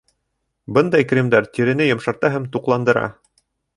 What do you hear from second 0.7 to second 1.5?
Бындай кремдар